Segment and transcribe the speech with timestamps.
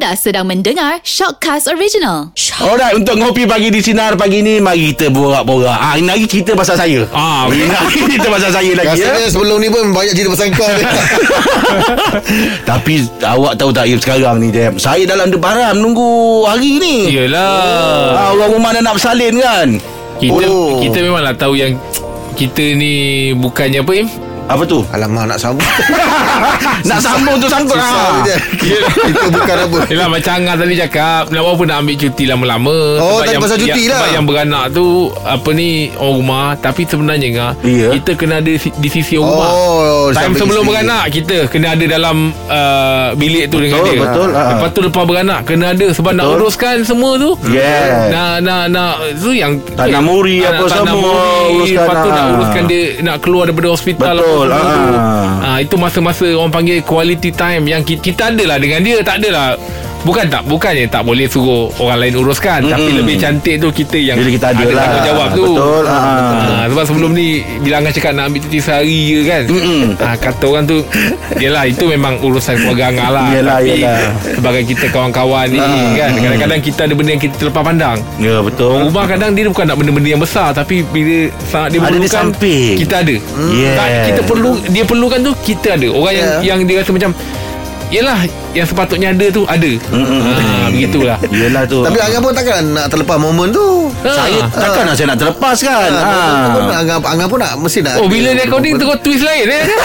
[0.00, 2.32] Anda sedang mendengar Shockcast Original.
[2.56, 5.76] Alright, untuk ngopi pagi di Sinar pagi ni Mari kita borak-borak.
[5.76, 7.04] Ah, Ini lagi cerita pasal saya.
[7.12, 9.12] Ah, Ini lagi cerita pasal saya lagi ya?
[9.12, 10.64] Rasanya sebelum ni pun Banyak cerita pasal kau
[12.72, 16.08] Tapi awak tahu tak Im sekarang ni Jeb Saya dalam debaran menunggu
[16.48, 17.12] hari ni.
[17.12, 18.16] Yelah.
[18.16, 19.68] Ah, Orang rumah dah nak bersalin kan?
[20.16, 20.80] Kita Oh.
[20.80, 21.76] kita memanglah tahu yang
[22.32, 22.94] Kita ni
[23.36, 24.08] Bukannya apa Im
[24.50, 24.82] Apa tu?
[24.90, 25.62] Alamak nak sambung
[26.88, 28.22] Nak sambung tu sangkut Susah ah.
[29.00, 33.20] Kita bukan apa Yelah macam Angah tadi cakap Nak apa nak ambil cuti lama-lama Oh,
[33.20, 33.98] tadi yang, pasal cuti yang, lah.
[34.00, 34.86] Sebab yang beranak tu
[35.20, 37.88] Apa ni Orang rumah Tapi sebenarnya Angah Ya.
[37.92, 40.70] Kita kena ada Di sisi orang rumah Oh Time sampai sebelum isteri.
[40.72, 44.42] beranak Kita kena ada dalam uh, Bilik tu dengan Betul, dia betul, ha.
[44.50, 46.38] Lepas tu lepas beranak Kena ada Sebab nak Betul.
[46.40, 48.10] uruskan semua tu Yeah.
[48.10, 51.12] Nak nak nak Tu yang Tanam muri Ah, apa nak tanam semua,
[51.48, 54.54] muri, Lepas tu nak uruskan dia Nak keluar daripada hospital Betul, tu.
[54.54, 55.28] ah.
[55.40, 59.20] Ah, Itu masa-masa Orang panggil quality time Yang kita, kita ada lah dengan dia Tak
[59.20, 59.58] adalah
[60.00, 62.72] Bukan tak Bukannya tak boleh suruh Orang lain uruskan Mm-mm.
[62.72, 64.80] Tapi lebih cantik tu Kita yang Bila kita ada lah.
[64.82, 66.00] tanggungjawab tu Betul, ah.
[66.40, 69.42] Ah, Sebab sebelum ni Bila Angah cakap Nak ambil cuti sehari je kan
[69.98, 70.78] ah, Kata orang tu
[71.36, 73.98] Yelah itu memang Urusan keluarga Angah lah Yelah, Tapi yelah.
[74.32, 76.22] Sebagai kita kawan-kawan ni Ah, kan mm.
[76.22, 79.76] Kadang-kadang kita ada benda yang kita terlepas pandang Ya betul Rumah kadang dia bukan nak
[79.76, 82.74] benda-benda yang besar Tapi bila saat dia Ada di memerlukan samping.
[82.78, 83.16] Kita ada
[83.50, 83.74] Yeah.
[83.74, 86.52] tak, Kita perlu Dia perlukan tu Kita ada Orang yang Yeah.
[86.52, 87.10] yang dia rasa macam
[87.90, 90.22] Yelah Yang sepatutnya ada tu Ada Mm-mm.
[90.22, 93.66] ha, Begitulah Yelah tu Tapi Angah pun takkan nak terlepas momen tu
[94.00, 94.08] Ha.
[94.08, 96.20] Saya takkan nak saya nak terlepas kan Ha, ha.
[96.48, 99.64] pun Angah, Angah pun nak Mesti nak Oh bila recording Terus twist lain eh?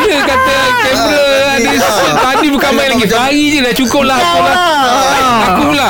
[0.00, 1.29] Bila kata Kamera Ah,
[1.62, 2.14] ada ah.
[2.30, 3.06] Tadi bukan main lagi.
[3.06, 3.74] Sehari je dah.
[3.74, 4.56] Cukup lah Aku lah.
[5.42, 5.88] Aku pula.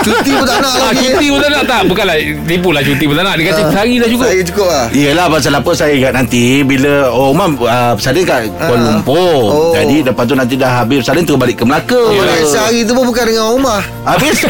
[0.00, 1.06] Cuti pun tak nak Ah, lagi.
[1.08, 1.62] cuti pun tak nak.
[1.64, 2.16] Tak Bukanlah.
[2.44, 3.34] Tipu lah cuti pun tak nak.
[3.34, 4.26] Dia kata sehari dah cukup.
[4.26, 4.84] Saya cukup lah.
[4.90, 6.44] Yelah pasal apa saya ingat nanti?
[6.62, 9.40] Bila oh, Umar uh, bersalin kat Kuala Lumpur.
[9.46, 9.72] Oh.
[9.72, 12.00] Jadi lepas tu nanti dah habis bersalin Terus balik ke Melaka.
[12.04, 14.36] Boleh sehari tu pun bukan dengan rumah Habis.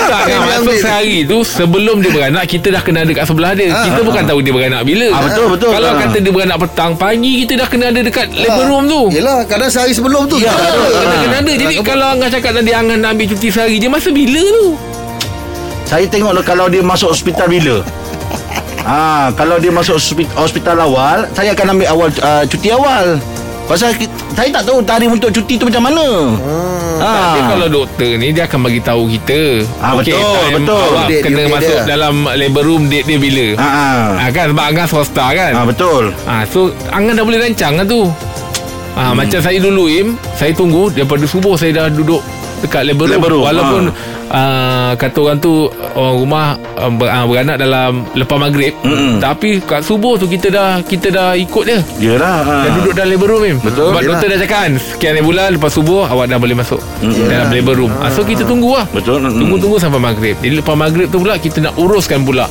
[0.00, 3.70] Tak kan Maksud sehari tu Sebelum dia beranak Kita dah kena ada kat sebelah dia.
[3.70, 5.06] Ah, Kita bukan tahu dia beranak bila.
[5.12, 5.70] Ah, betul, betul.
[5.70, 5.96] Kalau Ah.
[6.00, 9.66] kata dia beranak petang Pagi kita dah kena ada dekat Labor room tu Yelah kadang
[9.66, 10.80] sehari sebelum tu Ya, ada.
[10.94, 14.08] Kena, kena ada Jadi kalau Angah cakap tadi Angah nak ambil cuti sehari Dia masa
[14.08, 14.66] bila tu
[15.84, 17.76] Saya tengok lah kalau dia masuk hospital bila
[18.82, 23.20] Ah, Kalau dia masuk hospital, hospital awal Saya akan ambil awal uh, cuti awal
[23.66, 26.98] Pasal ki- saya tak tahu tarikh untuk cuti tu macam mana Hmm.
[26.98, 27.14] ah.
[27.28, 30.80] Tapi kalau doktor ni Dia akan bagi tahu kita Ah, Okey, betul, time betul.
[30.86, 31.86] Awak Date kena dia, date masuk dia.
[31.86, 34.02] dalam labor room Date dia bila ah, ah.
[34.16, 36.58] Ah, kan sebab Angah swasta kan ah, Betul Ah, so
[36.88, 38.10] Angah dah boleh rancang lah tu.
[38.98, 39.22] Ah, hmm.
[39.22, 42.22] macam saya dulu Im, saya tunggu daripada subuh saya dah duduk
[42.60, 43.14] dekat labor room.
[43.14, 43.82] Labor room, Walaupun
[44.28, 49.18] ah, kata orang tu orang rumah ah, ber, ah, beranak dalam lepas maghrib, Mm-mm.
[49.18, 51.80] tapi kat subuh tu kita dah kita dah ikut dia.
[51.98, 52.62] Yelah ah.
[52.62, 53.56] Dah duduk dalam labor room.
[53.58, 53.90] Betul.
[53.90, 57.26] Sebab doktor dah cakap kan sekian bulan lepas subuh awak dah boleh masuk Mm-mm.
[57.26, 57.92] dalam labor room.
[57.98, 58.86] Ah, so kita tunggu lah.
[58.90, 59.20] Betul.
[59.20, 62.48] Tunggu-tunggu sampai maghrib Jadi lepas maghrib tu pula Kita nak uruskan pula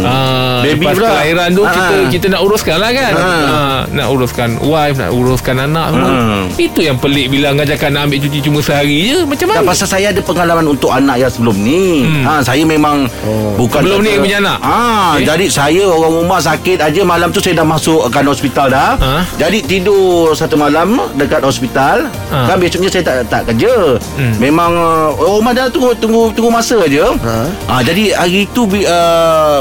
[0.00, 1.08] ah, Baby Lepas pula.
[1.10, 1.70] kelahiran tu Ah.
[1.70, 3.24] kita, kita nak uruskan lah kan Ah.
[3.24, 6.44] ah, Nak uruskan wife Nak uruskan anak semua Hmm.
[6.52, 9.72] Itu yang pelik Bila Angah cakap nak ambil cuti Cuma sehari je Macam Tak, mana
[9.72, 12.04] pasal saya ada pengalaman untuk anak yang sebelum ni.
[12.04, 12.24] Hmm.
[12.28, 13.56] Ha, saya memang oh.
[13.56, 14.58] bukan Sebelum ni punya anak?
[14.60, 14.76] Ha,
[15.16, 15.24] Eh?
[15.24, 19.00] jadi saya orang rumah sakit aja malam tu saya dah masukkan hospital dah.
[19.00, 19.14] Ha?
[19.40, 22.12] Jadi tidur satu malam dekat hospital.
[22.28, 22.52] Ha.
[22.52, 23.96] Kan besoknya saya tak tak kerja.
[24.20, 24.34] Hmm.
[24.36, 27.16] Memang uh, orang rumah dah tunggu tunggu tunggu masa aja.
[27.16, 27.36] Ha?
[27.68, 29.60] Ha, jadi hari tu uh,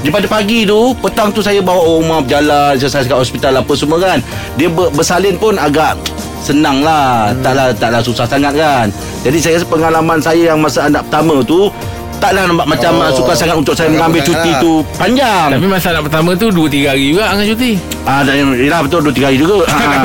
[0.00, 4.00] Daripada pagi tu Petang tu saya bawa orang rumah berjalan Selesai kat hospital apa semua
[4.00, 4.18] kan
[4.56, 6.00] Dia ber, bersalin pun agak
[6.40, 7.40] Senang lah hmm.
[7.40, 8.86] Taklah, taklah susah sangat kan
[9.20, 11.68] Jadi saya rasa pengalaman saya Yang masa anak pertama tu
[12.16, 13.12] Taklah nampak macam Oh.
[13.14, 14.60] Suka sangat untuk saya mengambil cuti lah.
[14.60, 18.80] tu Panjang Tapi masa anak pertama tu 2-3 hari juga Angah cuti Ah, dan, yelah
[18.80, 19.96] betul 2-3 hari juga ah.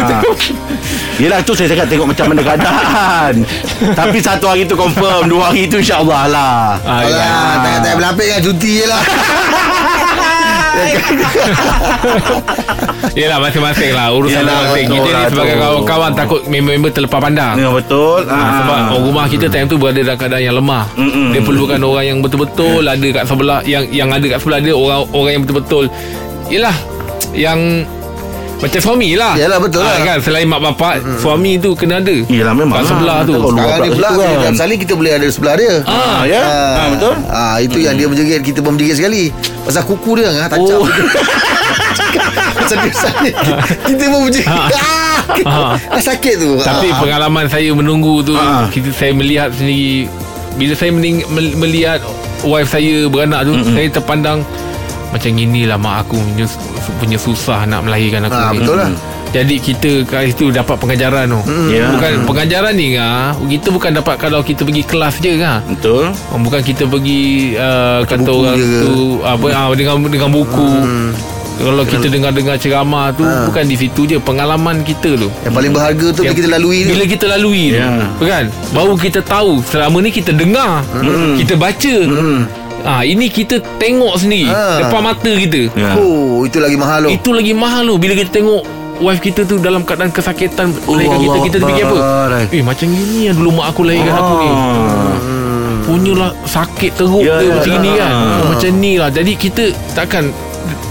[1.15, 3.33] Yelah tu saya cakap Tengok macam mana keadaan
[3.99, 7.55] Tapi satu hari tu confirm Dua hari tu insyaAllah lah ah, Alah, yelah.
[7.59, 9.01] tak tak berlapik kan cuti je lah
[13.19, 14.11] Yelah masing-masing lah.
[14.11, 17.55] Urusan Yelah, betul Kita ni lah sebagai kawan-kawan Takut member-member terlepas pandang.
[17.59, 18.27] Ya betul.
[18.27, 20.83] Ah, sebab orang rumah kita time tu berada dalam keadaan yang lemah.
[20.95, 21.31] Mm-mm.
[21.31, 25.07] Dia perlukan orang yang betul-betul ada kat sebelah yang yang ada kat sebelah dia orang
[25.11, 25.85] orang yang betul-betul
[26.49, 26.75] yalah
[27.35, 27.59] yang
[28.55, 29.35] macam suami lah.
[29.35, 30.03] Yalah, betul Ah, lah.
[30.05, 32.15] kan selain mak bapak, suami tu kena ada.
[32.25, 33.25] Yelah memang kat sebelah lah.
[33.25, 33.33] tu.
[33.33, 34.37] Kalau Sekarang ni pula Bila kan.
[34.41, 38.07] dalam salin kita boleh ada sebelah dia Ah, ya ah, betul Ah itu yang dia
[38.07, 39.23] menjerit kita pun menjerit sekali.
[39.61, 40.77] Pasal kuku dia kan tacap.
[40.77, 40.85] Oh.
[42.55, 43.33] Pasal dia salin.
[43.87, 44.47] Kita pun menjerit.
[44.47, 45.75] Ah.
[45.85, 46.51] Ah, sakit tu.
[46.59, 46.97] Tapi Ah.
[46.97, 48.67] pengalaman saya menunggu tu Ah.
[48.67, 50.07] kita saya melihat sendiri
[50.55, 51.99] bila saya mening, mel- melihat
[52.41, 53.73] wife saya beranak tu Mm-mm.
[53.73, 54.39] saya terpandang
[55.15, 56.45] macam inilah mak aku punya,
[56.97, 58.59] punya susah nak melahirkan aku Ah, ni.
[58.59, 58.89] betul lah.
[59.27, 61.39] Jadi kita kat situ dapat pengajaran tu.
[61.67, 61.91] Ya.
[61.91, 65.59] Bukan pengajaran ni ah, kita bukan dapat kalau kita pergi kelas je kan.
[65.65, 68.79] Betul Oh, Bukan kita pergi uh, kata buku orang je ke?
[68.81, 70.69] tu apa ah, dengan dengan buku.
[71.55, 75.31] Kalau kita dengar-dengar ceramah tu bukan di situ je pengalaman kita tu.
[75.41, 77.89] Yang paling berharga tu bila Yang- kita lalui tu Bila kita lalui tu Ya.
[78.21, 80.83] Kan Baru kita tahu Selama ni kita dengar
[81.39, 81.95] Kita baca
[82.85, 84.77] Ah, Ini kita tengok sendiri Ha.
[84.79, 85.97] Depan mata kita Ya.
[85.97, 88.61] Oh itu lagi mahal tu Itu lagi mahal tu Bila kita tengok
[88.95, 91.97] Wife kita tu dalam keadaan kesakitan Melahirkan kita Allah Kita fikir apa.
[92.47, 95.13] Eh macam gini yang dulu mak aku lahirkan aku ni Ah.
[95.83, 97.77] Punyalah sakit teruk Ya, dia ya, macam ya.
[97.79, 100.29] ni kan oh, Macam ni lah Jadi kita takkan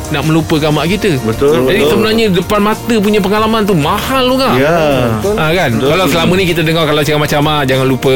[0.07, 1.91] nak melupakan mak kita Betul, Jadi betul.
[1.91, 4.77] sebenarnya depan mata punya pengalaman tu mahal tu kan Ya
[5.17, 5.89] Ha, kan Betul.
[5.89, 8.13] Kalau selama ni kita dengar Kalau ceramah-ceramah Jangan lupa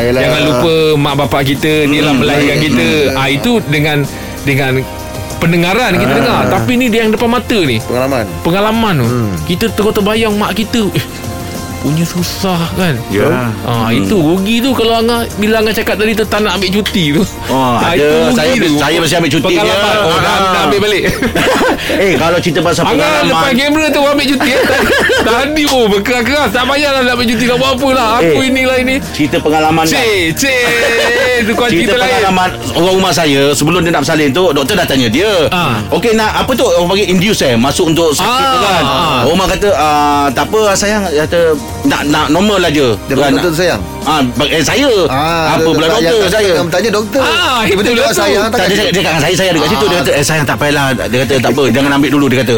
[0.00, 0.20] yelah.
[0.22, 2.64] Jangan lupa Mak bapak kita Ni lah Hmm, melahirkan baik.
[2.66, 3.18] kita Hmm.
[3.18, 3.98] ah, Itu dengan
[4.42, 4.72] Dengan
[5.36, 6.16] Pendengaran kita Ah.
[6.16, 9.32] dengar Tapi ni dia yang depan mata ni Pengalaman Pengalaman tu Hmm.
[9.44, 11.04] Kita terus terbayang Mak kita eh,
[11.86, 13.30] Punya susah kan Ya.
[13.62, 13.94] Ah, Hmm.
[13.96, 17.22] Itu rugi tu Kalau Angah Bila Angah cakap tadi tu Tak nak ambil cuti tu
[17.46, 18.34] Oh, Ah, ada.
[18.34, 18.74] Saya- tu.
[18.74, 19.70] saya mesti ambil cuti dia.
[20.02, 20.50] Oh dah, Ah.
[20.50, 21.02] dah ambil balik
[22.02, 24.62] Eh kalau cerita pasal Angah lepas pengalaman kamera tu ambil cuti eh.
[25.26, 28.48] Tadi- oh berkeras-keras Tak payahlah nak cuti Tak apa-apa lah Aku Eh.
[28.48, 29.84] inilah ini Cerita pengalaman.
[29.84, 30.64] Cik, cik
[31.42, 34.74] Itu kau Cerita cerita lain pengalaman orang rumah saya sebelum dia nak bersalin tu doktor
[34.74, 35.28] dah tanya dia.
[35.48, 35.80] Ah.
[35.90, 38.82] Okey nak apa tu orang panggil induce eh masuk untuk sakit Ah, tu kan.
[38.82, 39.20] ah.
[39.26, 41.40] Orang kata ah, tak apa sayang kata
[41.84, 42.96] nak nak normal aja.
[43.04, 44.88] Dia doktor tu sayang Ah, bag- eh saya.
[45.08, 46.52] Ah, apa pula doktor yang, saya?
[46.52, 48.16] Yang bertanya doktor Ah, betul itu jawab doktor.
[48.16, 50.56] sayang Tak, dia, dia, dia kat saya saya dekat situ dia kata eh sayang tak
[50.56, 52.56] payahlah dia kata tak apa jangan ambil dulu dia kata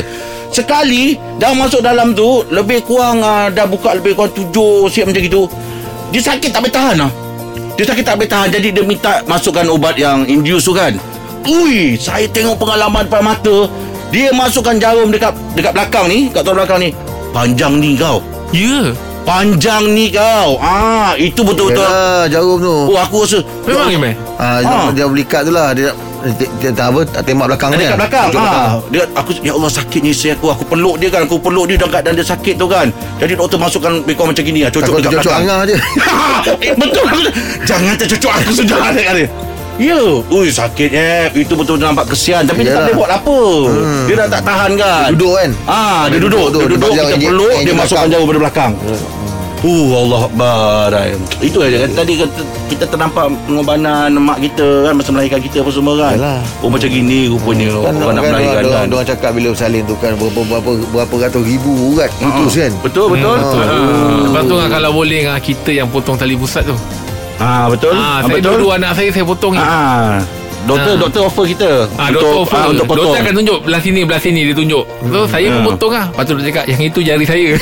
[0.51, 5.23] sekali dah masuk dalam tu lebih kurang uh, dah buka lebih kurang tujuh siap macam
[5.23, 5.43] gitu.
[6.09, 7.13] Dia sakit tak boleh tahan lah
[7.79, 10.99] dia sakit tak boleh tahan jadi dia minta masukkan ubat yang induce tu kan.
[11.47, 13.71] Ui saya tengok pengalaman depan mata.
[14.11, 16.91] Dia masukkan jarum dekat dekat belakang ni kat tuan belakang ni.
[17.31, 18.19] Panjang ni kau.
[18.51, 18.91] Ya.
[19.23, 20.59] Panjang ni kau.
[20.59, 21.87] Ah itu betul-betul.
[21.87, 22.75] Yalah jarum tu.
[22.91, 24.91] Oh aku rasa Memang ke meh Ah, Ah.
[24.91, 25.71] dia, beli kad tu lah.
[25.71, 25.95] Dia,
[26.75, 27.89] tak apa tak tembak belakang dia.
[27.89, 28.29] kat belakang.
[28.35, 28.79] Ha.
[28.91, 30.47] Dia aku ya Allah sakitnya isteri aku.
[30.51, 31.23] Aku peluk dia kan.
[31.25, 32.91] Aku peluk dia dalam keadaan dia sakit tu kan.
[33.17, 34.71] Jadi doktor masukkan bekor macam gini lah.
[34.71, 35.41] Cocok Takut dekat belakang.
[35.41, 35.77] angah je
[36.65, 37.21] eh, betul aku.
[37.65, 39.25] Jangan tercocok aku sudah ada kata.
[39.79, 41.31] Ya, ui sakit eh.
[41.33, 42.87] Itu betul-betul nampak kesian tapi dia tak Yalah.
[42.89, 43.39] boleh buat apa.
[44.05, 45.09] Dia dah tak tahan kan.
[45.15, 47.75] Duduk kan Ah, dia Dia duduk, duduk dia tu, duduk, dia kita injek- peluk, dia
[47.77, 48.73] masukkan jauh pada belakang.
[49.59, 50.91] Uh, Allah Akbar.
[51.43, 52.41] Itu aja kan Tadi kata,
[52.71, 56.41] kita ternampak Pengorbanan mak kita kan Masa melahirkan kita apa semua kan Yalah.
[56.63, 59.95] Oh macam gini rupanya kan, Orang nak melahirkan orang, kan orang cakap bila bersalin tu
[59.99, 63.35] kan berapa berapa berapa ratus ribu urat putus kan Betul betul.
[63.35, 63.65] Betul.
[63.67, 63.75] Ah.
[63.75, 64.19] Ah.
[64.31, 66.77] Lepas tu kan kalau boleh kan kita yang potong tali pusat tu.
[67.39, 67.91] Ah betul.
[67.91, 68.63] Ah, Ah, saya betul.
[68.63, 69.55] dua anak saya saya potong.
[69.59, 70.23] Ah.
[70.69, 71.01] Doktor Ah.
[71.01, 72.59] doktor offer kita Ah, doktor offer.
[72.59, 73.09] ah, untuk potong.
[73.09, 74.85] doktor akan tunjuk belah sini belah sini dia tunjuk.
[75.03, 75.67] So saya pun Ah.
[75.67, 76.07] potong lah.
[76.09, 77.49] Lepas tu dia cakap yang itu jari saya.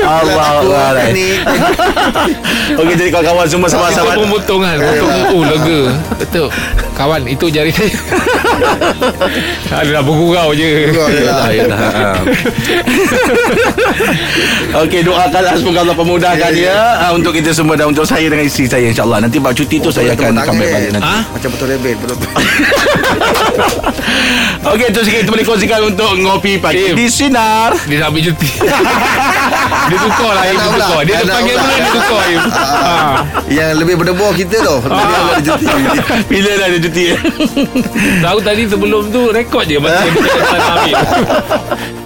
[0.00, 1.10] Allah Allah.
[1.10, 1.28] ni
[2.78, 4.14] Okey jadi kawan-kawan semua Kita sahabat-sahabat.
[4.16, 5.80] pun potong kan Potong Oh lega
[6.16, 6.46] Betul
[6.98, 7.94] Kawan itu jari saya
[9.86, 11.78] Adalah bergurau je Yalah, yalah.
[11.78, 12.18] Ah.
[14.82, 18.66] Okey doakanlah semoga Allah pemudahkan dia ah, untuk kita semua dan untuk saya dengan isteri
[18.66, 19.22] saya insya-Allah.
[19.22, 21.06] Nanti bab cuti tu saya akan comeback tangan, balik nanti.
[21.06, 21.22] Ah?
[21.30, 22.18] macam betul rebel betul
[24.74, 27.74] Okey sikit kita boleh kongsikan untuk ngopi pagi di sinar.
[27.86, 28.48] Dia nak ambil cuti
[29.88, 31.62] Dia tukar lah Dia tukar Dia Nak depan pula.
[31.78, 32.92] Dia tukar ha.
[33.48, 35.00] yang lebih berdebur kita tu Ah.
[35.00, 35.66] Dia ada cuti
[36.28, 37.04] Bila dah ada cuti?
[38.20, 41.96] Tahu tadi sebelum tu Rekod je Masa dia cakap tak ambil